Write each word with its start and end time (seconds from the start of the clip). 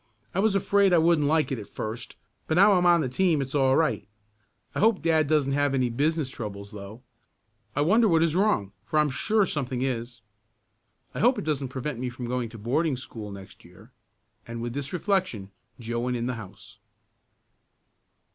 "I 0.33 0.39
was 0.39 0.55
afraid 0.55 0.93
I 0.93 0.97
wouldn't 0.97 1.27
like 1.27 1.51
it 1.51 1.59
at 1.59 1.67
first, 1.67 2.15
but 2.47 2.55
now 2.55 2.73
I'm 2.73 2.87
on 2.87 3.01
the 3.01 3.07
team 3.07 3.39
it's 3.39 3.53
all 3.53 3.75
right. 3.77 4.07
I 4.73 4.79
hope 4.79 5.03
dad 5.03 5.27
doesn't 5.27 5.51
have 5.51 5.75
any 5.75 5.91
business 5.91 6.31
troubles 6.31 6.71
though. 6.71 7.03
I 7.75 7.81
wonder 7.81 8.07
what 8.07 8.23
is 8.23 8.35
wrong 8.35 8.71
for 8.83 8.97
I'm 8.97 9.11
sure 9.11 9.45
something 9.45 9.83
is. 9.83 10.21
I 11.13 11.19
hope 11.19 11.37
it 11.37 11.45
doesn't 11.45 11.67
prevent 11.67 11.99
me 11.99 12.09
from 12.09 12.25
going 12.25 12.49
to 12.49 12.57
boarding 12.57 12.97
school 12.97 13.29
next 13.29 13.63
year," 13.63 13.91
and 14.47 14.59
with 14.59 14.73
this 14.73 14.91
reflection 14.91 15.51
Joe 15.79 15.99
went 15.99 16.17
in 16.17 16.25
the 16.25 16.33
house. 16.33 16.79